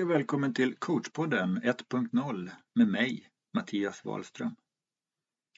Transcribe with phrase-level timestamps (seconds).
[0.00, 4.56] Hej och välkommen till coachpodden 1.0 med mig, Mattias Wahlström.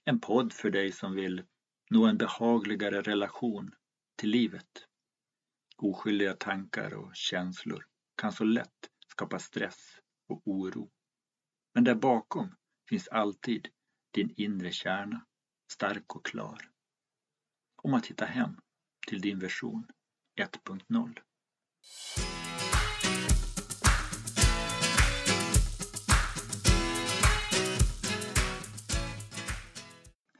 [0.04, 1.42] En podd för dig som vill
[1.90, 3.74] nå en behagligare relation
[4.16, 4.86] till livet.
[5.76, 7.86] Oskyldiga tankar och känslor
[8.16, 10.90] kan så lätt skapa stress och oro.
[11.74, 12.54] Men där bakom
[12.88, 13.68] finns alltid
[14.10, 15.26] din inre kärna,
[15.72, 16.70] stark och klar.
[17.82, 18.60] Om att hitta hem
[19.08, 19.86] till din version
[20.40, 21.18] 1.0.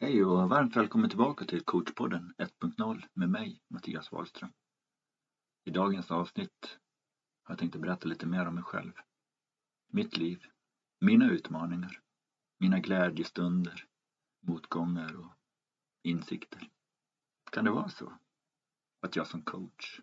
[0.03, 4.53] Hej och varmt välkommen tillbaka till coachpodden 1.0 med mig, Mattias Wahlström.
[5.65, 6.79] I dagens avsnitt
[7.43, 8.93] har jag tänkt berätta lite mer om mig själv.
[9.93, 10.45] Mitt liv,
[11.01, 12.01] mina utmaningar,
[12.59, 13.85] mina glädjestunder,
[14.41, 15.33] motgångar och
[16.03, 16.71] insikter.
[17.53, 18.13] Kan det vara så
[19.01, 20.01] att jag som coach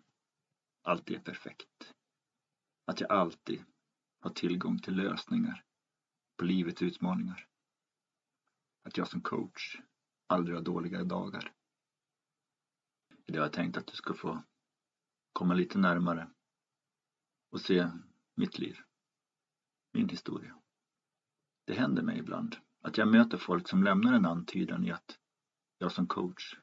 [0.82, 1.94] alltid är perfekt?
[2.84, 3.64] Att jag alltid
[4.20, 5.64] har tillgång till lösningar
[6.36, 7.49] på livets utmaningar?
[8.82, 9.80] Att jag som coach
[10.26, 11.52] aldrig har dåliga dagar.
[13.26, 14.42] Det har jag tänkt att du ska få
[15.32, 16.30] komma lite närmare
[17.50, 17.90] och se
[18.34, 18.78] mitt liv,
[19.92, 20.60] min historia.
[21.64, 25.18] Det händer mig ibland att jag möter folk som lämnar en antydan i att
[25.78, 26.54] jag som coach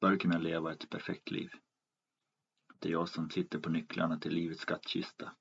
[0.00, 1.50] bör kunna leva ett perfekt liv.
[2.66, 5.36] Att Det är jag som sitter på nycklarna till livets skattkista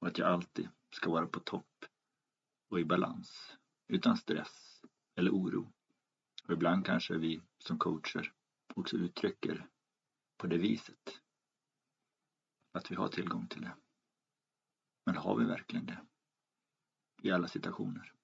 [0.00, 1.84] och att jag alltid ska vara på topp
[2.70, 3.56] och i balans,
[3.88, 4.67] utan stress
[5.18, 5.72] eller oro.
[6.44, 8.32] Och ibland kanske vi som coacher
[8.74, 9.68] också uttrycker
[10.36, 11.20] på det viset.
[12.72, 13.76] Att vi har tillgång till det.
[15.04, 16.06] Men har vi verkligen det?
[17.22, 18.14] I alla situationer?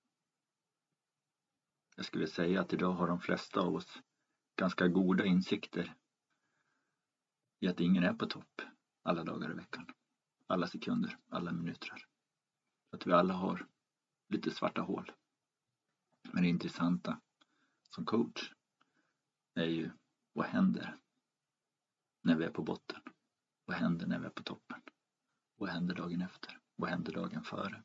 [1.97, 4.03] Jag skulle säga att idag har de flesta av oss
[4.57, 5.95] ganska goda insikter
[7.61, 8.63] i att ingen är på topp
[9.03, 9.87] alla dagar i veckan.
[10.47, 12.07] Alla sekunder, alla minuter.
[12.91, 13.67] Att vi alla har
[14.29, 15.13] lite svarta hål.
[16.33, 17.21] Men det intressanta
[17.91, 18.53] som coach
[19.55, 19.91] är ju
[20.33, 20.99] vad händer
[22.23, 23.01] när vi är på botten?
[23.65, 24.83] Vad händer när vi är på toppen?
[25.57, 26.59] Vad händer dagen efter?
[26.77, 27.85] Vad händer dagen före?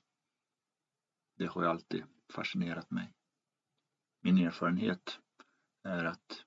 [1.35, 3.13] Det har ju alltid fascinerat mig.
[4.21, 5.19] Min erfarenhet
[5.83, 6.45] är att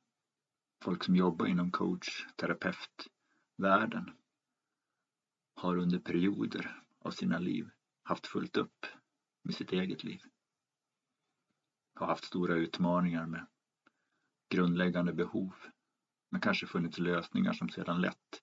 [0.85, 4.17] folk som jobbar inom coach, terapeutvärlden
[5.55, 7.71] har under perioder av sina liv
[8.03, 8.87] haft fullt upp
[9.43, 10.21] med sitt eget liv.
[12.03, 13.47] Har haft stora utmaningar med
[14.49, 15.55] grundläggande behov
[16.31, 18.43] men kanske funnits lösningar som sedan lett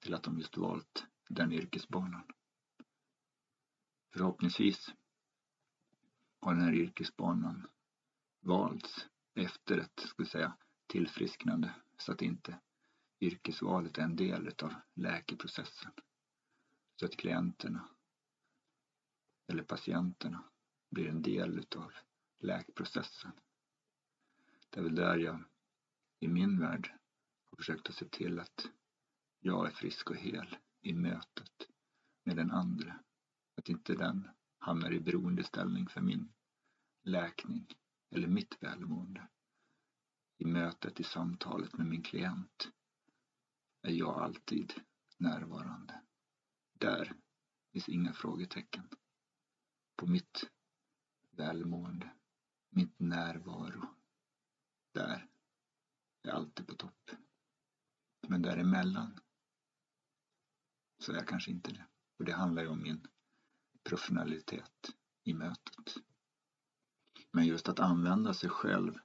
[0.00, 2.22] till att de just valt den yrkesbanan.
[4.12, 4.94] Förhoppningsvis
[6.40, 7.66] har den här yrkesbanan
[8.40, 10.56] valts efter ett, ska säga,
[10.86, 12.60] tillfrisknande så att inte
[13.20, 15.92] yrkesvalet är en del av läkeprocessen.
[16.96, 17.88] Så att klienterna
[19.46, 20.44] eller patienterna
[20.90, 21.92] blir en del utav
[22.38, 23.32] läkprocessen.
[24.70, 25.44] Det är väl där jag
[26.20, 26.98] i min värld
[27.50, 28.70] har försökt att se till att
[29.40, 31.68] jag är frisk och hel i mötet
[32.24, 33.00] med den andra.
[33.56, 36.32] Att inte den hamnar i beroendeställning för min
[37.02, 37.66] läkning
[38.10, 39.28] eller mitt välmående.
[40.38, 42.68] I mötet, i samtalet med min klient
[43.82, 44.72] är jag alltid
[45.16, 46.02] närvarande.
[46.72, 47.16] Där
[47.72, 48.88] finns inga frågetecken
[49.96, 50.50] på mitt
[51.30, 52.17] välmående,
[52.70, 53.94] mitt närvaro
[54.94, 55.28] där
[56.22, 57.10] är alltid på topp.
[58.28, 59.20] Men däremellan
[60.98, 61.86] så är jag kanske inte det.
[62.18, 63.06] Och det handlar ju om min
[63.84, 65.96] professionalitet i mötet.
[67.32, 68.98] Men just att använda sig själv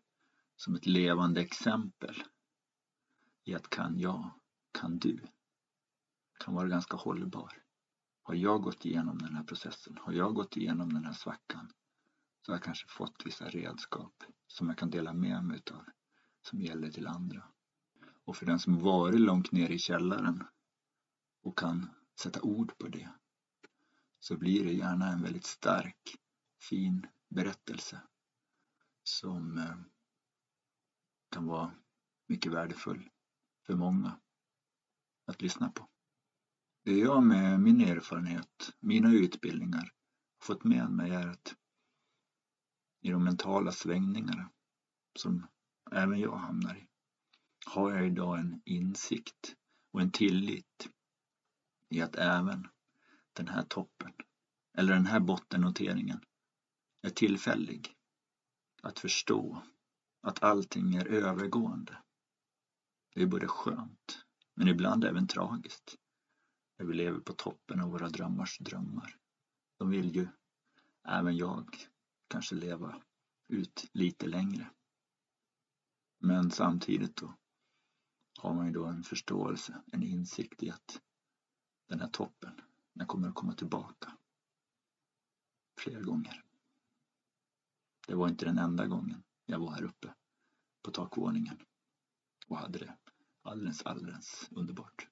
[0.55, 2.23] som ett levande exempel
[3.43, 4.39] i att kan jag,
[4.71, 5.19] kan du,
[6.39, 7.63] kan vara ganska hållbar.
[8.23, 11.73] Har jag gått igenom den här processen, har jag gått igenom den här svackan,
[12.45, 15.85] så har jag kanske fått vissa redskap som jag kan dela med mig utav
[16.41, 17.43] som gäller till andra.
[18.25, 20.43] Och för den som varit långt ner i källaren
[21.41, 23.09] och kan sätta ord på det
[24.19, 26.15] så blir det gärna en väldigt stark,
[26.69, 28.01] fin berättelse
[29.03, 29.75] som eh,
[31.31, 31.73] kan vara
[32.27, 33.09] mycket värdefull
[33.65, 34.19] för många
[35.25, 35.89] att lyssna på.
[36.83, 39.93] Det jag med min erfarenhet, mina utbildningar
[40.41, 41.55] fått med mig är att
[43.03, 44.49] i de mentala svängningarna
[45.15, 45.47] som
[45.91, 46.87] även jag hamnar i
[47.65, 49.55] har jag idag en insikt
[49.91, 50.89] och en tillit
[51.89, 52.67] i att även
[53.33, 54.11] den här toppen
[54.77, 56.21] eller den här bottennoteringen
[57.01, 57.95] är tillfällig.
[58.81, 59.63] Att förstå
[60.21, 61.97] att allting är övergående.
[63.15, 65.95] Det är både skönt men ibland även tragiskt.
[66.77, 69.15] När vi lever på toppen av våra drömmars drömmar
[69.77, 70.27] De vill ju,
[71.03, 71.87] även jag,
[72.33, 73.01] kanske leva
[73.47, 74.71] ut lite längre.
[76.19, 77.37] Men samtidigt då
[78.39, 81.01] har man ju då en förståelse, en insikt i att
[81.87, 82.61] den här toppen,
[82.93, 84.17] den kommer att komma tillbaka
[85.79, 86.43] fler gånger.
[88.07, 90.13] Det var inte den enda gången jag var här uppe
[90.83, 91.61] på takvåningen
[92.47, 92.97] och hade det
[93.41, 95.07] alldeles, alldeles underbart.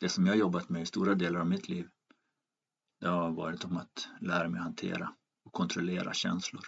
[0.00, 1.90] Det som jag jobbat med i stora delar av mitt liv
[3.00, 6.64] det har varit om att lära mig hantera och kontrollera känslor.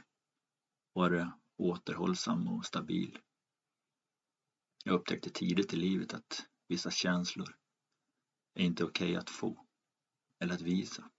[0.93, 3.19] Vara återhållsam och stabil.
[4.85, 7.57] Jag upptäckte tidigt i livet att vissa känslor
[8.55, 9.67] är inte okej okay att få
[10.39, 11.11] eller att visa.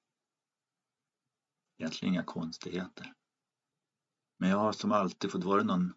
[1.77, 3.13] Egentligen inga konstigheter.
[4.37, 5.93] Men jag har som alltid fått vara någon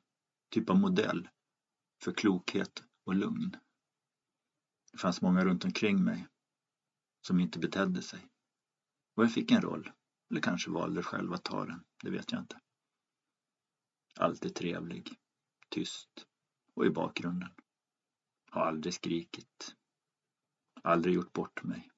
[0.50, 1.28] typ av modell
[2.02, 3.56] för klokhet och lugn.
[4.92, 6.28] Det fanns många runt omkring mig
[7.26, 8.28] som inte betedde sig.
[9.14, 9.92] Och jag fick en roll.
[10.30, 12.60] Eller kanske valde själv att ta den, det vet jag inte.
[14.16, 15.16] Alltid trevlig,
[15.68, 16.26] tyst
[16.74, 17.50] och i bakgrunden.
[18.50, 19.76] Har aldrig skrikit.
[20.82, 21.90] Aldrig gjort bort mig.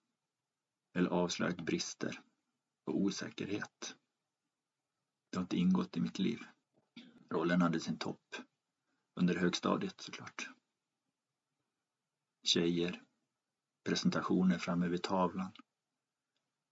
[0.94, 2.22] Eller avslöjat brister
[2.84, 3.96] och osäkerhet.
[5.30, 6.44] Det har inte ingått i mitt liv.
[7.30, 8.36] Rollen hade sin topp.
[9.14, 10.50] Under högstadiet såklart.
[12.42, 13.02] Tjejer.
[13.84, 15.52] Presentationer framme vid tavlan.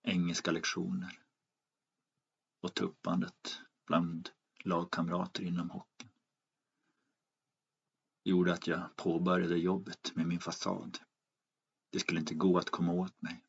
[0.02, 1.19] Engelska lektioner.
[2.60, 4.30] Och tuppandet bland
[4.64, 6.10] lagkamrater inom hockeyn.
[8.24, 10.98] Gjorde att jag påbörjade jobbet med min fasad.
[11.92, 13.44] Det skulle inte gå att komma åt mig.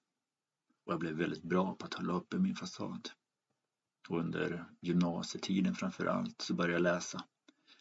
[0.86, 3.10] Och jag blev väldigt bra på att hålla uppe min fasad.
[4.10, 7.26] Och under gymnasietiden framför allt så började jag läsa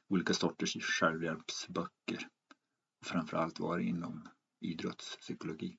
[0.08, 2.28] olika sorters självhjälpsböcker.
[3.00, 4.28] Och framförallt var det inom
[4.60, 5.78] idrottspsykologi.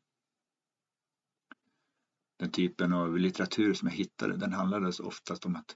[2.42, 5.76] Den typen av litteratur som jag hittade den handlade oftast om att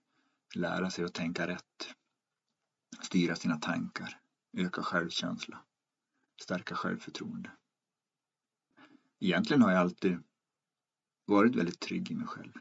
[0.56, 1.96] lära sig att tänka rätt,
[3.02, 4.22] styra sina tankar,
[4.58, 5.66] öka självkänsla,
[6.42, 7.52] stärka självförtroende.
[9.20, 10.24] Egentligen har jag alltid
[11.26, 12.54] varit väldigt trygg i mig själv.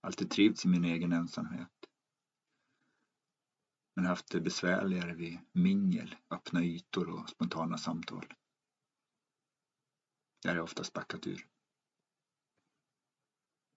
[0.00, 1.68] Alltid trivts i min egen ensamhet.
[3.96, 8.34] Men haft det besvärligare vid mingel, öppna ytor och spontana samtal.
[10.42, 11.55] Där har jag oftast backat ur.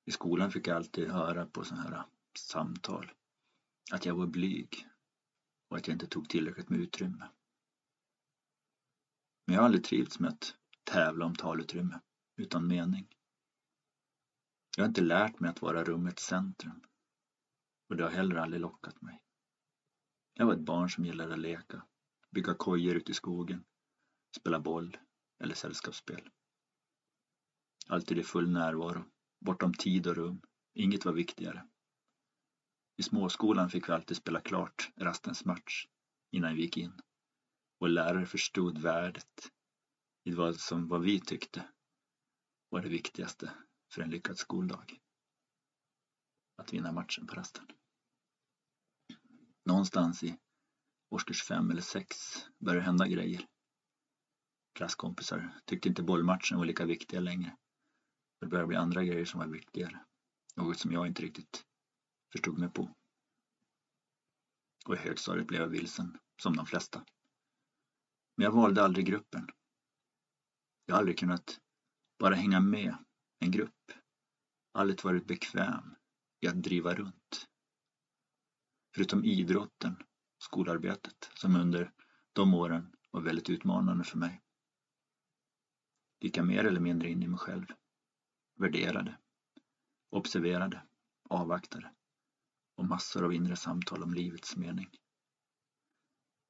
[0.10, 2.06] I skolan fick jag alltid höra på sådana här
[2.38, 3.12] samtal
[3.92, 4.88] att jag var blyg
[5.68, 7.30] och att jag inte tog tillräckligt med utrymme.
[9.46, 12.00] Men jag har aldrig trivts med att tävla om talutrymme
[12.36, 13.16] utan mening.
[14.78, 16.82] Jag har inte lärt mig att vara rummets centrum
[17.90, 19.22] och det har heller aldrig lockat mig.
[20.34, 21.86] Jag var ett barn som gillade att leka,
[22.32, 23.66] bygga kojor ute i skogen,
[24.36, 24.98] spela boll
[25.40, 26.30] eller sällskapsspel.
[27.88, 29.06] Alltid i full närvaro,
[29.40, 30.42] bortom tid och rum.
[30.74, 31.68] Inget var viktigare.
[32.98, 35.88] I småskolan fick vi alltid spela klart rastens match
[36.32, 37.02] innan vi gick in.
[37.80, 39.52] Och lärare förstod värdet
[40.24, 41.70] i vad som vad vi tyckte
[42.70, 43.52] var det viktigaste
[43.94, 45.00] för en lyckad skoldag.
[46.58, 47.66] Att vinna matchen på rasten.
[49.66, 50.38] Någonstans i
[51.10, 52.18] årskurs fem eller sex
[52.60, 53.46] började det hända grejer.
[54.74, 57.58] Klasskompisar tyckte inte bollmatchen var lika viktiga längre.
[58.40, 60.06] Det började bli andra grejer som var viktigare.
[60.56, 61.66] Något som jag inte riktigt
[62.32, 62.96] förstod mig på.
[64.86, 67.06] Och i högstadiet blev jag vilsen, som de flesta.
[68.36, 69.48] Men jag valde aldrig gruppen.
[70.86, 71.60] Jag har aldrig kunnat
[72.20, 72.96] bara hänga med
[73.40, 73.92] en grupp.
[74.72, 75.96] Aldrig varit bekväm
[76.40, 77.48] i att driva runt.
[78.96, 80.04] Förutom idrotten,
[80.38, 81.94] skolarbetet, som under
[82.34, 84.42] de åren var väldigt utmanande för mig.
[86.20, 87.66] Gick jag mer eller mindre in i mig själv.
[88.60, 89.18] Värderade.
[90.10, 90.82] Observerade.
[91.30, 91.92] Avvaktade.
[92.76, 94.90] Och massor av inre samtal om livets mening.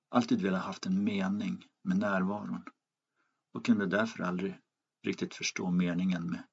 [0.10, 2.64] Alltid velat haft en mening med närvaron
[3.54, 4.60] och kunde därför aldrig
[5.04, 6.44] riktigt förstå meningen med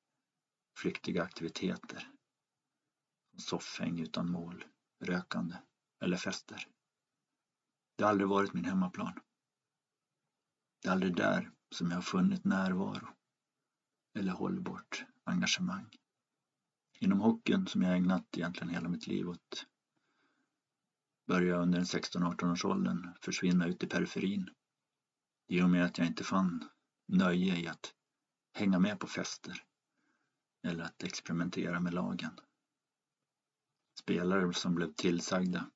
[0.79, 2.11] flyktiga aktiviteter.
[3.39, 4.65] Soffhäng utan mål,
[5.05, 5.57] rökande
[6.01, 6.69] eller fester.
[7.97, 9.21] Det har aldrig varit min hemmaplan.
[10.83, 13.09] Det är aldrig där som jag har funnit närvaro
[14.15, 15.91] eller hållbart engagemang.
[16.99, 19.67] Inom hockeyn, som jag ägnat egentligen hela mitt liv åt,
[21.27, 24.51] började jag under 16-18 års åldern försvinna ut i periferin
[25.49, 26.69] i och med att jag inte fann
[27.07, 27.95] nöje i att
[28.53, 29.63] hänga med på fester
[30.63, 32.41] eller att experimentera med lagen.
[33.99, 35.71] Spelare som blev tillsagda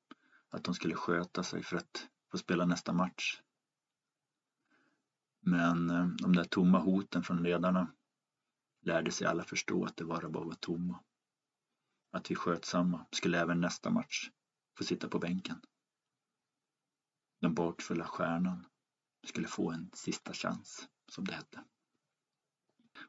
[0.49, 3.41] att de skulle sköta sig för att få spela nästa match.
[5.41, 7.93] Men eh, de där tomma hoten från ledarna
[8.81, 11.01] lärde sig alla förstå att det bara var tomma
[12.11, 14.31] att vi skötsamma skulle även nästa match
[14.79, 15.61] få sitta på bänken.
[17.41, 18.67] Den bakfulla stjärnan
[19.27, 21.65] skulle få en sista chans, som det hette.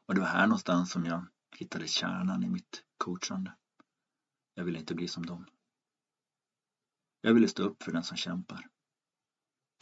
[0.06, 1.26] Och det var här någonstans som jag
[1.56, 3.56] hittade kärnan i mitt coachande.
[4.54, 5.46] Jag ville inte bli som dem.
[7.20, 8.68] Jag ville stå upp för den som kämpar.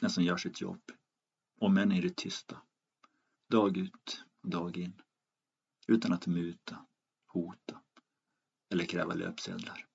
[0.01, 0.83] Den som gör sitt jobb.
[1.61, 2.63] Om än i det tysta.
[3.49, 5.03] Dag ut dag in.
[5.91, 6.87] Utan att muta,
[7.27, 7.83] hota
[8.73, 9.87] eller kräva löpsedlar.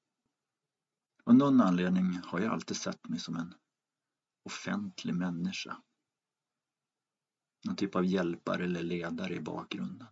[1.23, 3.53] Av någon anledning har jag alltid sett mig som en
[4.43, 5.81] offentlig människa.
[7.65, 10.07] Någon typ av hjälpare eller ledare i bakgrunden.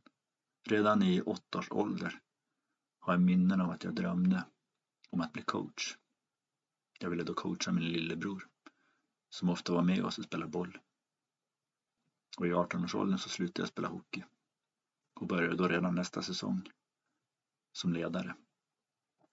[0.64, 2.22] Redan i åtta års ålder
[3.00, 4.46] har jag minnen av att jag drömde
[5.10, 5.98] om att bli coach.
[7.00, 8.48] Jag ville då coacha min lillebror
[9.30, 10.78] som ofta var med oss och spelade boll.
[12.38, 14.24] Och i 18-årsåldern så slutade jag spela hockey
[15.14, 16.70] och började då redan nästa säsong
[17.72, 18.36] som ledare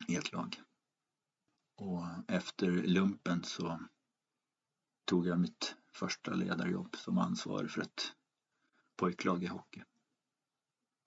[0.09, 0.63] i ett lag.
[1.77, 3.81] Och efter lumpen så
[5.05, 8.13] tog jag mitt första ledarjobb som ansvarig för ett
[8.97, 9.83] pojklag i hockey.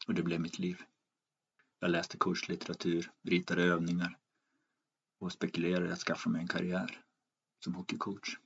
[0.08, 0.82] Och det blev mitt liv.
[1.80, 4.20] Jag läste kurslitteratur, ritade övningar
[5.20, 7.06] och spekulerade i att skaffa mig en karriär
[7.60, 8.38] som hockeycoach.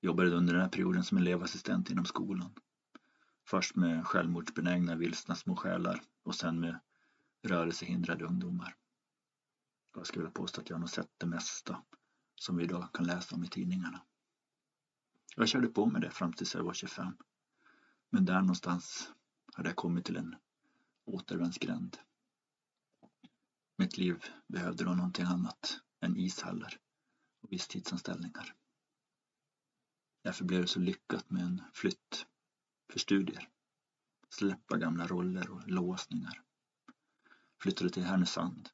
[0.00, 2.54] Jobbade under den här perioden som elevassistent inom skolan.
[3.46, 6.80] Först med självmordsbenägna vilsna små själar och sen med
[7.42, 8.76] rörelsehindrade ungdomar.
[9.94, 11.82] Jag skulle vilja påstå att jag nog sett det mesta
[12.34, 14.02] som vi idag kan läsa om i tidningarna.
[15.36, 17.16] Jag körde på med det fram tills jag var 25.
[18.10, 19.12] Men där någonstans
[19.54, 20.36] hade jag kommit till en
[21.04, 21.98] återvändsgränd.
[23.76, 26.78] Mitt liv behövde då någonting annat än ishallar
[27.40, 28.54] och visstidsanställningar.
[30.22, 32.26] Därför blev det så lyckat med en flytt
[33.00, 33.48] studier.
[34.28, 36.42] Släppa gamla roller och låsningar.
[37.62, 38.68] Flyttade till Härnösand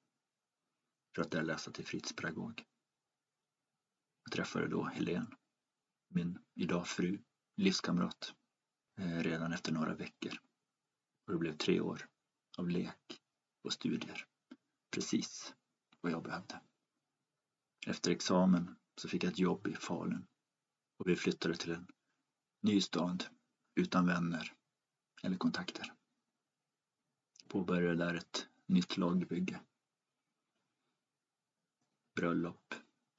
[1.14, 2.64] för att där läsa till fritidspedagog.
[4.24, 5.34] Jag träffade då Helen,
[6.08, 7.22] min idag fru,
[7.56, 8.34] livskamrat,
[8.98, 10.32] eh, redan efter några veckor.
[11.26, 12.08] Och det blev tre år
[12.58, 13.20] av lek
[13.62, 14.26] och studier.
[14.90, 15.54] Precis
[16.00, 16.60] vad jag behövde.
[17.86, 20.26] Efter examen så fick jag ett jobb i Falun
[20.98, 21.86] och vi flyttade till en
[22.62, 23.24] ny stad
[23.80, 24.52] utan vänner
[25.22, 25.92] eller kontakter.
[27.48, 29.60] Påbörjade där ett nytt lagbygge.
[32.14, 32.74] Bröllop,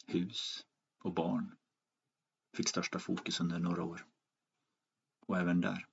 [0.06, 0.66] hus
[1.04, 1.56] och barn
[2.54, 4.08] fick största fokus under några år.
[5.28, 5.88] Och även där.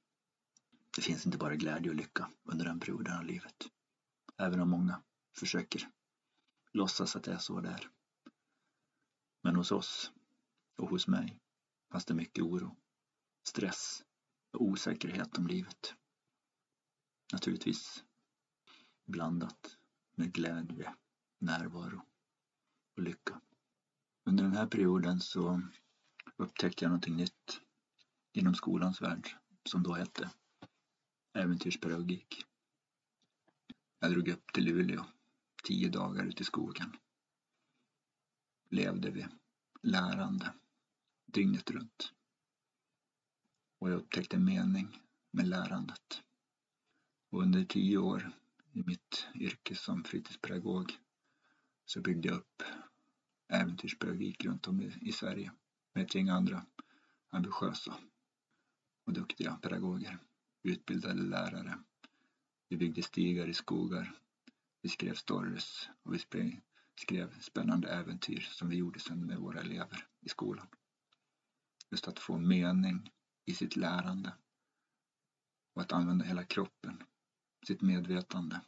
[0.96, 3.70] Det finns inte bara glädje och lycka under den perioden av livet.
[4.36, 5.02] Även om många
[5.38, 5.88] försöker
[6.72, 7.90] låtsas att det är så det är.
[9.42, 10.12] Men hos oss
[10.76, 11.40] och hos mig
[11.92, 12.76] fanns det mycket oro,
[13.48, 14.04] stress
[14.52, 15.94] osäkerhet om livet.
[17.32, 18.04] Naturligtvis
[19.04, 19.78] blandat
[20.14, 20.94] med glädje,
[21.38, 22.02] närvaro
[22.96, 23.40] och lycka.
[24.24, 25.62] Under den här perioden så
[26.36, 27.60] upptäckte jag någonting nytt
[28.32, 29.28] inom skolans värld
[29.64, 30.30] som då hette
[31.32, 32.44] äventyrspedagogik.
[34.00, 35.04] Jag drog upp till Luleå
[35.64, 36.96] tio dagar ute i skogen.
[38.70, 39.28] Levde vid
[39.82, 40.54] lärande
[41.26, 42.12] dygnet runt.
[43.78, 46.22] Och jag upptäckte mening med lärandet.
[47.30, 48.32] Och under tio år
[48.72, 50.98] i mitt yrke som fritidspedagog
[51.84, 52.62] så byggde jag upp
[53.48, 55.52] äventyrspedagogik runt om i, i Sverige
[55.94, 56.66] med ett gäng andra
[57.30, 57.96] ambitiösa
[59.04, 60.18] och duktiga pedagoger,
[60.62, 61.78] utbildade lärare.
[62.68, 64.14] Vi byggde stigar i skogar,
[64.82, 66.18] vi skrev stories och vi
[66.94, 70.66] skrev spännande äventyr som vi gjorde sedan med våra elever i skolan.
[71.90, 73.10] Just att få mening
[73.48, 74.32] i sitt lärande
[75.74, 77.02] och att använda hela kroppen,
[77.66, 78.60] sitt medvetande.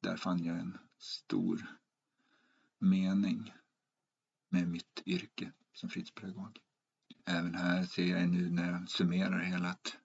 [0.00, 1.78] Där fann jag en stor
[2.78, 3.54] mening
[4.48, 6.58] med mitt yrke som fritidspedagog.
[7.24, 9.96] Även här ser jag nu när jag summerar hela att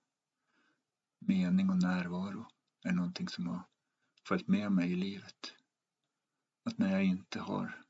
[1.19, 2.47] mening och närvaro
[2.83, 3.63] är någonting som har
[4.27, 5.53] följt med mig i livet.
[6.63, 7.81] Att när jag inte har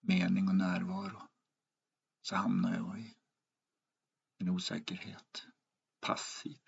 [0.00, 1.28] mening och närvaro
[2.22, 3.19] så hamnar jag i
[4.40, 5.46] en osäkerhet,
[6.00, 6.58] passiv.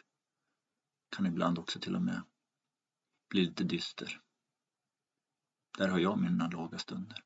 [1.17, 2.23] Kan ibland också till och med
[3.29, 4.21] bli lite dyster.
[5.79, 7.25] Där har jag mina låga stunder.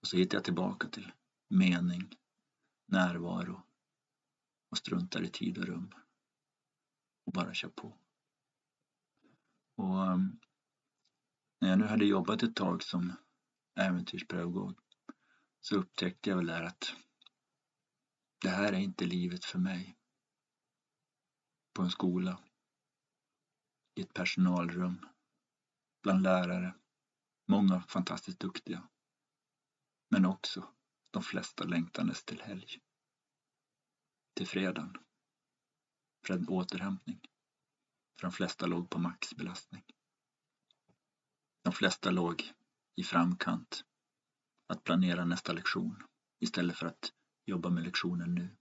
[0.00, 1.12] Och så hittar jag tillbaka till
[1.48, 2.16] mening,
[2.86, 3.62] närvaro
[4.70, 5.94] och struntar i tid och rum.
[7.24, 7.98] Och bara kör på.
[9.76, 10.40] Och um,
[11.60, 13.12] när jag nu hade jobbat ett tag som
[13.80, 14.78] äventyrspedagog
[15.60, 16.96] så upptäckte jag väl där att
[18.42, 19.96] det här är inte livet för mig.
[21.72, 22.38] På en skola.
[23.94, 25.08] i ett personalrum,
[26.02, 26.74] bland lärare,
[27.48, 28.88] många fantastiskt duktiga,
[30.08, 30.74] men också
[31.10, 32.80] de flesta längtandes till helg,
[34.34, 34.96] till fredagen,
[36.26, 37.20] för en återhämtning,
[38.20, 39.84] för de flesta låg på maxbelastning.
[41.62, 42.52] De flesta låg
[42.94, 43.84] i framkant.
[44.66, 46.02] Att planera nästa lektion.
[46.38, 47.12] Istället för att
[47.44, 48.56] jobba med lektionen nu.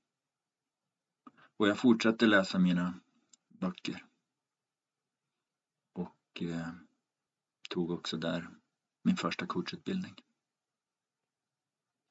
[1.58, 3.00] Och jag fortsatte läsa mina
[3.48, 4.06] böcker.
[5.94, 6.74] Och eh,
[7.70, 8.50] tog också där
[9.04, 10.16] min första coachutbildning.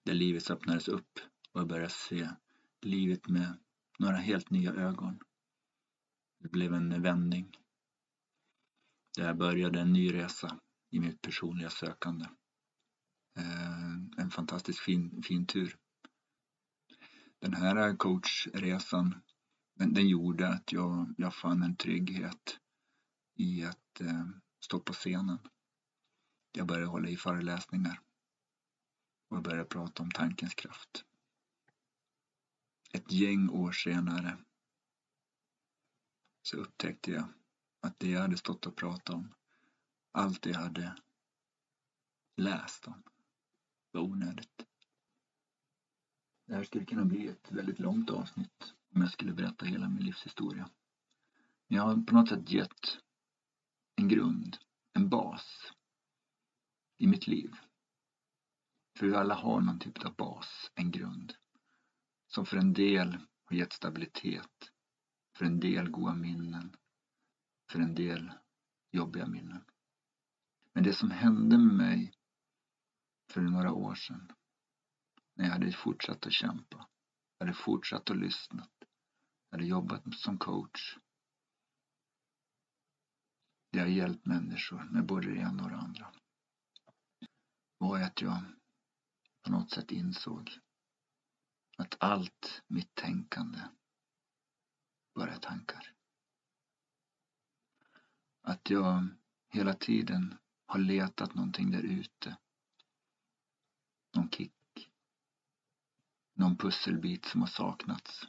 [0.04, 1.18] Där livet öppnades upp
[1.52, 2.28] och jag började se
[2.80, 3.58] livet med
[3.98, 5.20] några helt nya ögon.
[6.38, 7.56] Det blev en vändning.
[9.16, 10.60] Där jag började en ny resa
[10.90, 12.26] i mitt personliga sökande.
[13.36, 15.76] Eh, en fantastiskt fin, fin tur.
[17.40, 19.14] Den här coachresan
[19.80, 22.60] den, den gjorde att jag, jag fann en trygghet
[23.34, 24.26] i att eh,
[24.60, 25.38] stå på scenen.
[26.52, 28.00] Jag började hålla i föreläsningar
[29.28, 31.04] och jag började prata om tankens kraft.
[32.92, 34.38] Ett gäng år senare
[36.42, 37.28] så upptäckte jag
[37.80, 39.34] att det jag hade stått och pratat om,
[40.12, 40.96] allt det jag hade
[42.36, 43.02] läst om,
[43.90, 44.69] var onödigt.
[46.50, 50.04] Det här skulle kunna bli ett väldigt långt avsnitt om jag skulle berätta hela min
[50.04, 50.70] livshistoria.
[51.66, 52.98] Men jag har på något sätt gett
[53.96, 54.56] en grund,
[54.92, 55.72] en bas
[56.98, 57.54] i mitt liv.
[58.98, 61.34] För vi alla har någon typ av bas, en grund.
[62.26, 64.70] Som för en del har gett stabilitet,
[65.36, 66.76] för en del goda minnen,
[67.70, 68.32] för en del
[68.90, 69.64] jobbiga minnen.
[70.72, 72.12] Men det som hände med mig
[73.28, 74.32] för några år sedan,
[75.40, 76.88] när jag hade fortsatt att kämpa,
[77.38, 78.68] hade fortsatt att lyssna,
[79.50, 80.98] hade jobbat som coach.
[83.72, 86.12] Det har hjälpt människor med både det ena och det andra.
[87.78, 88.42] Var att jag
[89.42, 90.50] på något sätt insåg
[91.76, 93.60] att allt mitt tänkande
[95.14, 95.94] bara är tankar.
[98.42, 99.08] Att jag
[99.48, 102.36] hela tiden har letat någonting där ute.
[104.16, 104.59] Någon kick.
[106.40, 108.28] Någon pusselbit som har saknats.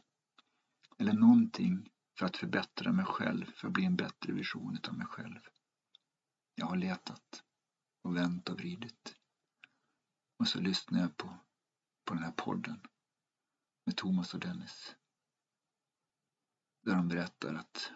[0.98, 5.06] Eller någonting för att förbättra mig själv, för att bli en bättre vision av mig
[5.06, 5.40] själv.
[6.54, 7.42] Jag har letat
[8.02, 9.16] och vänt och vridit.
[10.38, 11.38] Och så lyssnar jag på,
[12.04, 12.80] på den här podden
[13.84, 14.96] med Thomas och Dennis.
[16.82, 17.92] Där de berättar att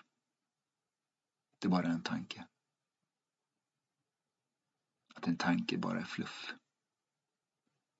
[1.58, 2.46] det bara är en tanke.
[5.14, 6.54] Att en tanke bara är fluff.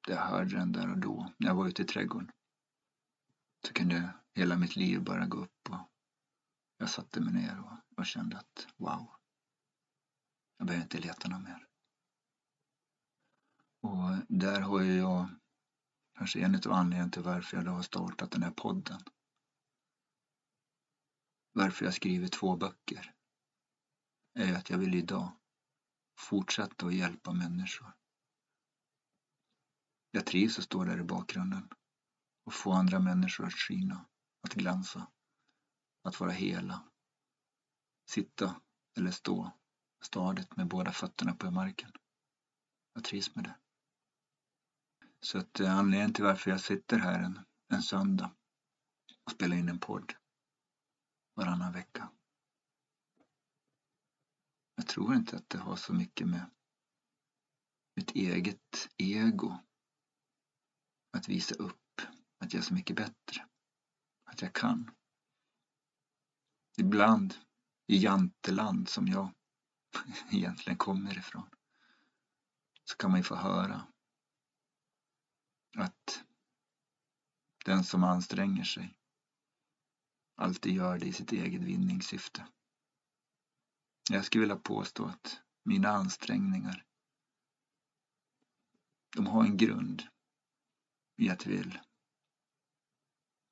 [0.09, 2.31] Jag hörde den där och då när jag var ute i trädgården.
[3.67, 5.91] Så kunde hela mitt liv bara gå upp och
[6.79, 9.11] jag satte mig ner och, och kände att wow,
[10.59, 11.67] jag behöver inte leta något mer.
[13.81, 15.29] Och där har ju jag
[16.19, 19.01] kanske en av anledningarna till varför jag då har startat den här podden.
[21.53, 23.15] Varför jag skriver två böcker
[24.35, 25.33] är att jag vill idag
[26.19, 27.93] fortsätta att hjälpa människor.
[30.17, 31.69] Jag trivs att stå där i bakgrunden
[32.45, 34.07] och få andra människor att skina,
[34.43, 35.11] att glänsa,
[36.03, 36.89] att vara hela.
[38.11, 38.61] Sitta
[38.99, 39.53] eller stå
[40.05, 41.93] stadigt med båda fötterna på marken.
[42.93, 43.57] Jag trivs med det.
[45.21, 48.35] Så att eh, anledningen till varför jag sitter här en, en söndag
[49.25, 50.15] och spelar in en podd
[51.35, 52.11] varannan vecka.
[54.75, 56.51] Jag tror inte att det har så mycket med
[57.97, 59.59] mitt eget ego
[61.17, 62.01] att visa upp
[62.39, 63.47] att jag är så mycket bättre.
[64.25, 64.91] Att jag kan.
[66.79, 67.35] Ibland
[67.87, 69.33] i janteland som jag
[70.31, 71.49] egentligen kommer ifrån
[72.85, 73.87] så kan man ju få höra
[75.79, 76.25] att
[77.65, 78.99] den som anstränger sig
[80.37, 82.47] alltid gör det i sitt eget vinningssyfte.
[84.11, 86.85] Jag skulle vilja påstå att mina ansträngningar
[89.17, 90.03] de har en grund
[91.17, 91.79] i att vill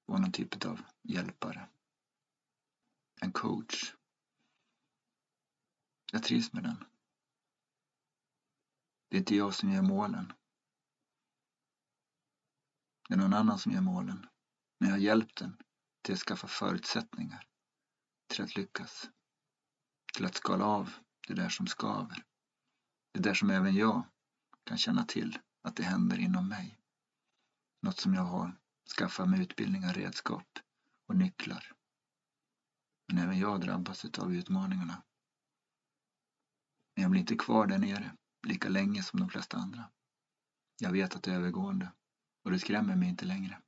[0.06, 1.68] vara någon typ av hjälpare.
[3.20, 3.94] En coach.
[6.12, 6.84] Jag trivs med den.
[9.08, 10.32] Det är inte jag som gör målen.
[13.08, 14.26] Det är någon annan som gör målen.
[14.78, 15.62] Men jag har hjälpt den
[16.02, 17.48] till att skaffa förutsättningar
[18.26, 19.10] till att lyckas.
[20.14, 20.94] Till att skala av
[21.26, 22.24] det där som skaver.
[23.12, 24.06] Det där som även jag
[24.64, 26.78] kan känna till att det händer inom mig.
[27.84, 28.58] Något som jag har
[28.98, 30.58] skaffat mig utbildningar, redskap
[31.06, 31.72] och nycklar.
[33.08, 35.02] Men även jag drabbas av utmaningarna
[36.94, 38.16] Men jag blir inte kvar där nere
[38.46, 39.90] lika länge som de flesta andra.
[40.78, 41.92] Jag vet att det är övergående
[42.44, 43.62] och det skrämmer mig inte längre.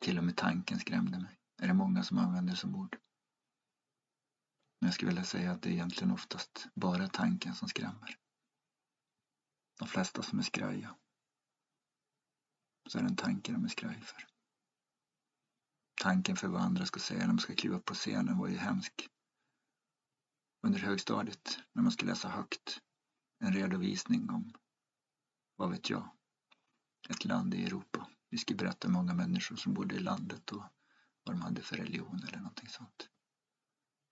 [0.00, 2.98] Till och med tanken skrämde mig, är det många som använder som ord.
[4.80, 8.18] Men jag skulle vilja säga att det är egentligen oftast bara tanken som skrämmer.
[9.78, 10.96] De flesta som är skraja.
[12.86, 14.26] Så är det en tanke de är skraj för.
[16.02, 18.56] Tanken för vad andra ska säga när de ska kliva upp på scenen var ju
[18.56, 19.08] hemsk.
[20.62, 22.80] Under högstadiet, när man skulle läsa högt,
[23.38, 24.52] en redovisning om,
[25.56, 26.10] vad vet jag,
[27.08, 28.10] ett land i Europa.
[28.30, 30.62] Vi skulle berätta hur många människor som bodde i landet och
[31.22, 33.08] vad de hade för religion eller någonting sånt.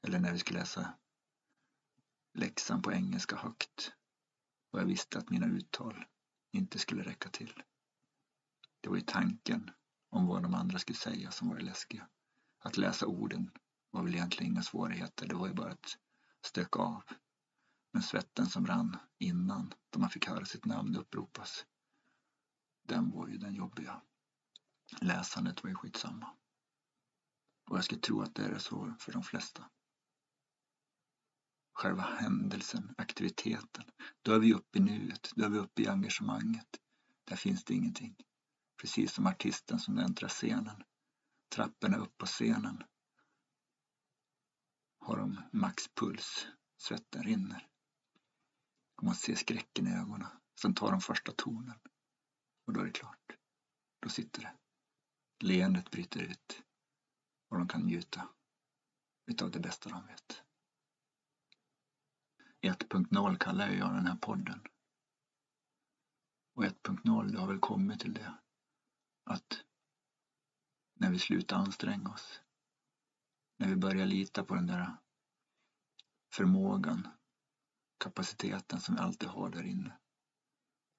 [0.07, 0.95] Eller när vi skulle läsa
[2.35, 3.93] läxan på engelska högt
[4.71, 6.05] och jag visste att mina uttal
[6.53, 7.63] inte skulle räcka till.
[8.85, 9.71] Det var ju tanken
[10.11, 12.09] om vad de andra skulle säga som var det läskiga.
[12.59, 13.51] Att läsa orden
[13.91, 15.99] var väl egentligen inga svårigheter, det var ju bara att
[16.47, 17.03] stöka av.
[17.93, 21.67] Men svetten som rann innan, då man fick höra sitt namn uppropas,
[22.83, 24.03] den var ju den jobbiga.
[25.01, 26.37] Läsandet var ju skitsamma.
[27.71, 29.71] Och jag skulle tro att det är så för de flesta.
[31.73, 33.85] Själva händelsen, aktiviteten,
[34.23, 36.69] då är vi uppe i nuet, då är vi uppe i engagemanget.
[37.25, 38.17] Där finns det ingenting.
[38.85, 40.85] Precis som artisten som äntrar scenen.
[41.55, 42.85] Trapporna upp på scenen.
[44.99, 47.69] Har de maxpuls, svetten rinner.
[48.97, 50.29] Och man ser skräcken i ögonen.
[50.61, 51.79] Sen tar de första tonen.
[52.67, 53.37] Och då är det klart.
[54.01, 54.55] Då sitter det.
[55.47, 56.63] Leendet bryter ut.
[57.49, 58.29] Och de kan njuta
[59.27, 60.43] utav det bästa de vet.
[62.61, 64.61] 1.0 kallar jag den här podden.
[66.55, 68.35] Och 1.0, det har väl kommit till det
[69.25, 69.65] att
[70.95, 72.41] när vi slutar anstränga oss,
[73.57, 74.97] när vi börjar lita på den där
[76.35, 77.09] förmågan,
[77.99, 79.99] kapaciteten som vi alltid har där inne.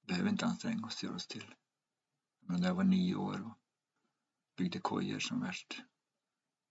[0.02, 1.56] Vi behöver inte anstränga oss, göra oss till.
[2.40, 3.58] Men när jag var nio år och
[4.58, 5.82] byggde kojor som värst.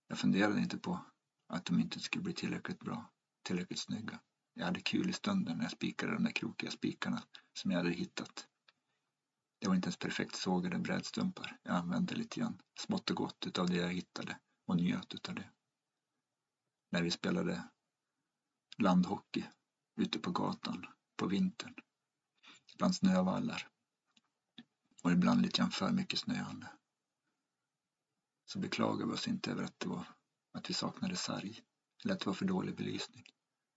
[0.09, 1.07] Jag funderade inte på
[1.49, 3.13] att de inte skulle bli tillräckligt bra,
[3.43, 4.21] tillräckligt snygga.
[4.55, 7.91] Jag hade kul i stunden när jag spikade de där krokiga spikarna som jag hade
[7.91, 8.49] hittat.
[9.65, 11.59] Det var inte ens perfekt sågade brädstumpar.
[11.63, 15.51] Jag använde lite grann smått och gott utav det jag hittade och njöt utav det.
[16.91, 17.69] När vi spelade
[18.79, 19.45] landhockey
[19.97, 21.75] ute på gatan på vintern.
[22.79, 23.69] Bland snövallar.
[25.03, 26.73] Och ibland lite grann för mycket snöande.
[28.45, 30.05] Så beklagade vi oss inte över att, det var,
[30.53, 31.61] att vi saknade sarg.
[32.05, 33.25] Eller att det var för dålig belysning.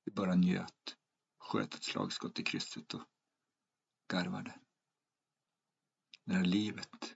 [0.06, 0.98] Vi bara njöt,
[1.40, 3.04] sköt ett slagskott i krysset och
[4.08, 4.60] garvade.
[6.28, 7.16] Det här livet,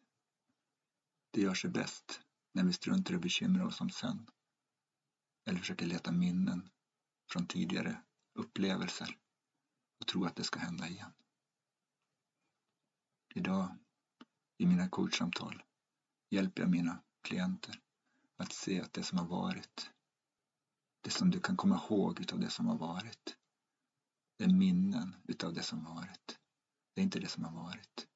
[1.31, 2.21] det gör sig bäst
[2.53, 4.29] när vi struntar i att bekymra oss om sen.
[5.45, 6.69] Eller försöker leta minnen
[7.31, 8.01] från tidigare
[8.33, 9.17] upplevelser
[9.99, 11.13] och tro att det ska hända igen.
[13.35, 13.77] Idag,
[14.57, 15.63] i mina coachsamtal,
[16.29, 17.81] hjälper jag mina klienter
[18.37, 19.91] att se att det som har varit,
[21.01, 23.37] det som du kan komma ihåg utav det som har varit,
[24.37, 26.39] det är minnen utav det som varit.
[26.93, 28.10] Det är inte det som har varit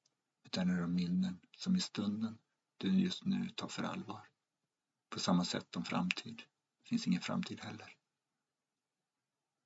[0.55, 2.37] utan är de minnen som i stunden
[2.77, 4.29] du just nu tar för allvar.
[5.09, 6.37] På samma sätt om framtid.
[6.83, 7.97] Det finns ingen framtid heller.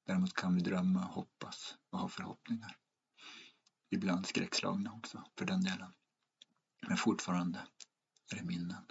[0.06, 2.78] Däremot kan vi drömma, hoppas och ha förhoppningar.
[3.90, 5.94] Ibland skräckslagna också, för den delen.
[6.88, 7.68] Men fortfarande
[8.32, 8.86] är det minnen.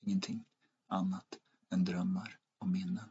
[0.00, 0.44] Ingenting
[0.86, 1.38] annat
[1.70, 3.10] än drömmar och minnen.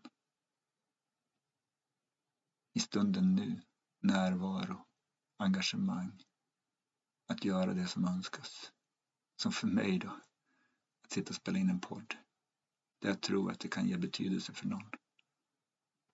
[2.73, 3.61] I stunden nu,
[3.99, 4.85] närvaro,
[5.37, 6.23] engagemang,
[7.27, 8.71] att göra det som önskas.
[9.35, 10.19] Som för mig då,
[11.03, 12.15] att sitta och spela in en podd.
[13.01, 14.89] Där jag tror att det kan ge betydelse för någon.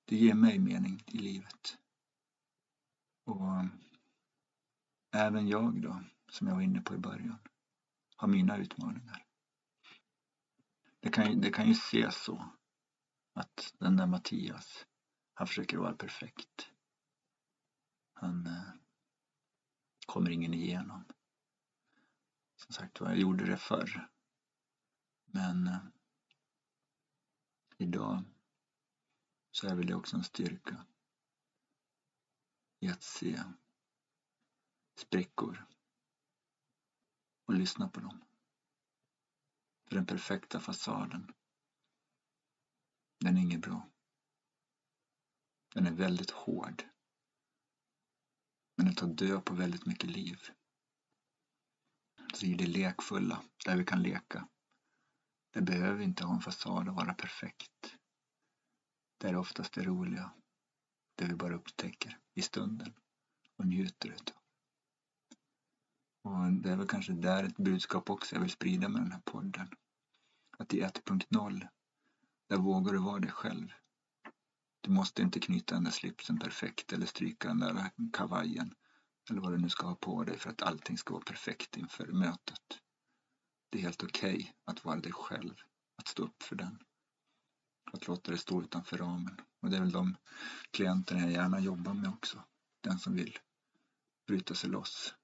[0.06, 1.78] Det ger mig mening i livet.
[3.26, 3.66] Och eh,
[5.12, 7.40] även jag då, som jag var inne på i början,
[8.16, 9.26] har mina utmaningar.
[11.00, 12.50] Det kan, det kan ju ses så
[13.34, 14.86] att den där Mattias,
[15.34, 16.72] han försöker vara perfekt.
[18.14, 18.74] Han eh,
[20.10, 21.06] kommer ingen igenom.
[22.56, 24.10] Som sagt var, jag gjorde det förr.
[25.26, 25.80] Men eh,
[27.78, 28.24] idag
[29.52, 30.86] så är väl det också en styrka
[32.80, 33.44] i att se
[34.96, 35.66] sprickor
[37.46, 38.24] och lyssna på dem.
[39.88, 41.34] För den perfekta fasaden,
[43.20, 43.90] den är inget bra.
[45.74, 46.84] Den är väldigt hård.
[48.80, 50.40] Men det tar död på väldigt mycket liv.
[52.34, 54.48] Så i det lekfulla, där vi kan leka.
[55.54, 57.98] Det behöver inte ha en fasad och vara perfekt.
[59.18, 60.34] Det är oftast det roliga.
[61.16, 62.94] Det vi bara upptäcker i stunden
[63.58, 64.38] och njuter utav.
[66.24, 69.22] Och det är väl kanske där ett budskap också jag vill sprida med den här
[69.26, 69.70] podden.
[70.58, 71.68] Att i 1.0,
[72.50, 73.74] där vågar du vara dig själv.
[74.82, 78.76] Du måste inte knyta den där slipsen perfekt eller stryka den där kavajen
[79.30, 82.08] eller vad du nu ska ha på dig för att allting ska vara perfekt inför
[82.08, 82.80] mötet.
[83.70, 85.56] Det är helt okej okay att vara dig själv,
[85.96, 86.80] att stå upp för den.
[87.92, 89.42] Att låta det stå utanför ramen.
[89.62, 90.18] Och det är väl de
[90.72, 92.44] klienterna jag gärna jobbar med också.
[92.82, 93.40] Den som vill
[94.28, 95.16] bryta sig loss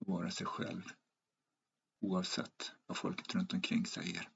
[0.00, 0.82] och vara sig själv.
[2.00, 4.28] Oavsett vad folket runt omkring säger.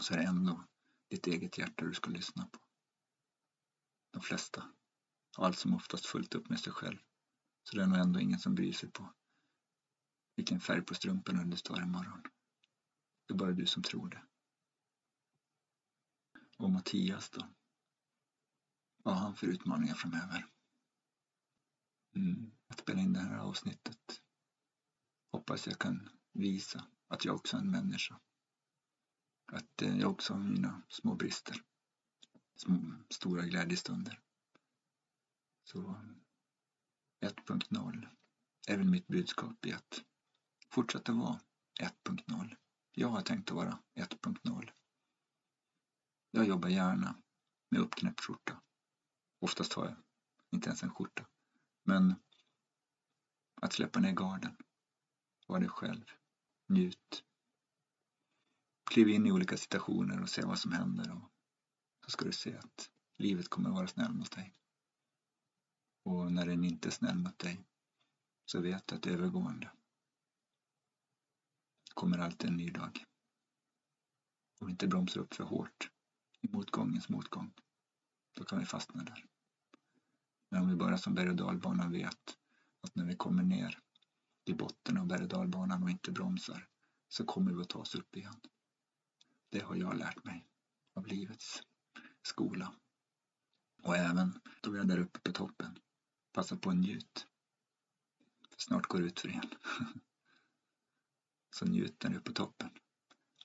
[0.00, 0.64] Så är det ändå
[1.10, 2.58] ditt eget hjärta du ska lyssna på.
[4.10, 4.64] De flesta
[5.36, 6.98] har allt som oftast fullt upp med sig själv.
[7.62, 9.14] Så det är nog ändå ingen som bryr sig på
[10.36, 12.22] vilken färg på strumporna du står imorgon.
[13.26, 14.22] Det är bara du som tror det.
[16.58, 17.54] Och Mattias då?
[19.02, 20.46] Vad har han för utmaningar framöver?
[22.16, 22.52] Mm.
[22.68, 24.22] Att spela in det här avsnittet
[25.32, 28.20] hoppas jag kan visa att jag också är en människa.
[29.52, 31.62] Att eh, jag också har mina små brister.
[32.62, 34.20] Små, stora glädjestunder.
[35.64, 35.78] Så
[37.20, 38.08] 1.0
[38.68, 40.04] är väl mitt budskap i att
[40.70, 41.40] fortsätta vara
[41.80, 42.56] 1.0.
[42.92, 44.70] Jag har tänkt att vara 1.0.
[46.30, 47.22] Jag jobbar gärna
[47.70, 48.62] med uppknäppt skjorta.
[49.40, 49.96] Oftast har jag
[50.50, 51.26] inte ens en skjorta.
[51.82, 52.14] Men
[53.62, 54.56] att släppa ner garden.
[55.46, 56.04] Var dig själv.
[56.66, 57.24] Njut.
[58.90, 61.12] Kliv in i olika situationer och se vad som händer.
[61.12, 61.32] Och
[62.08, 64.54] så ska du se att livet kommer vara snäll mot dig.
[66.04, 67.60] Och när den inte är snäll mot dig
[68.44, 69.70] så vet du att det är övergående.
[71.84, 73.04] Det kommer alltid en ny dag.
[74.60, 75.90] Om vi inte bromsar upp för hårt
[76.40, 77.54] i motgångens motgång.
[78.32, 79.26] Då kan vi fastna där.
[80.50, 82.38] Men om vi bara som berg och dalbanan vet
[82.80, 83.78] att när vi kommer ner
[84.44, 86.68] i botten av berg och dalbanan och inte bromsar
[87.08, 88.40] så kommer vi att ta oss upp igen.
[89.48, 90.46] Det har jag lärt mig
[90.94, 91.67] av livets
[92.28, 92.74] skola.
[93.82, 95.78] Och även då vi är där uppe på toppen
[96.32, 97.26] Passa på att njut.
[98.56, 99.50] Snart går det ut för igen.
[101.50, 102.70] Så njut när du är på toppen.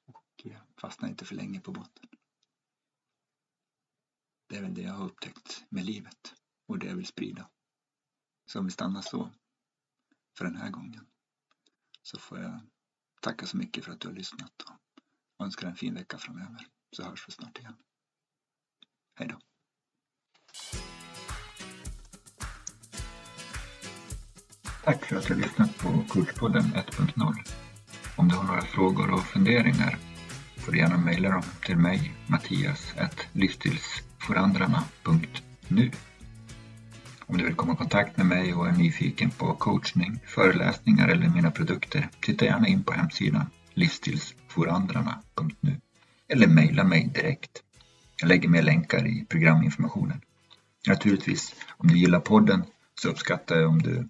[0.05, 2.09] Och eh, fastna inte för länge på botten.
[4.47, 7.49] Det är väl det jag har upptäckt med livet och det jag vill sprida.
[8.45, 9.31] Så om vi stannar så
[10.37, 11.07] för den här gången
[12.01, 12.61] så får jag
[13.21, 14.61] tacka så mycket för att du har lyssnat
[15.37, 17.83] och önskar en fin vecka framöver så hörs vi snart igen.
[19.15, 19.35] Hej då!
[24.83, 27.33] Tack för att du har lyssnat på Kurspodden 1.0.
[28.15, 29.97] Om du har några frågor och funderingar
[30.57, 32.93] får du gärna mejla dem till mig, Mattias,
[33.31, 35.91] livsstilsforandrarna.nu.
[37.25, 41.29] Om du vill komma i kontakt med mig och är nyfiken på coachning, föreläsningar eller
[41.29, 45.81] mina produkter, titta gärna in på hemsidan livsstilsforandrarna.nu
[46.27, 47.63] eller mejla mig direkt.
[48.23, 50.21] Jag lägger med länkar i programinformationen.
[50.87, 52.63] Naturligtvis, om du gillar podden
[53.01, 54.09] så uppskattar jag om du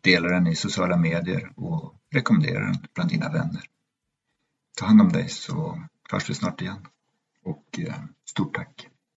[0.00, 3.62] delar den i sociala medier och rekommenderar den bland dina vänner.
[4.78, 6.86] Ta hand om dig så hörs vi snart igen.
[7.42, 8.88] Och eh, stort tack!